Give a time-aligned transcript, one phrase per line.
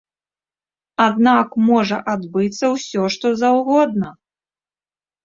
[1.07, 4.09] Аднак можа адбыцца ўсё што заўгодна.